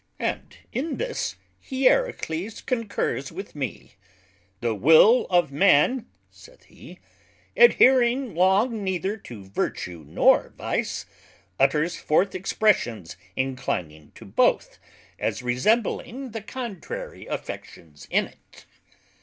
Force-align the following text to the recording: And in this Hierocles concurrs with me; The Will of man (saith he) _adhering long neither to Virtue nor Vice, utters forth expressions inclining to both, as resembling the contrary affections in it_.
And 0.17 0.57
in 0.73 0.97
this 0.97 1.35
Hierocles 1.69 2.61
concurrs 2.65 3.31
with 3.31 3.53
me; 3.55 3.91
The 4.59 4.73
Will 4.73 5.27
of 5.29 5.51
man 5.51 6.07
(saith 6.31 6.63
he) 6.63 6.97
_adhering 7.55 8.35
long 8.35 8.83
neither 8.83 9.15
to 9.17 9.43
Virtue 9.45 10.03
nor 10.07 10.55
Vice, 10.57 11.05
utters 11.59 11.97
forth 11.97 12.33
expressions 12.33 13.15
inclining 13.35 14.11
to 14.15 14.25
both, 14.25 14.79
as 15.19 15.43
resembling 15.43 16.31
the 16.31 16.41
contrary 16.41 17.27
affections 17.27 18.07
in 18.09 18.25
it_. 18.53 18.65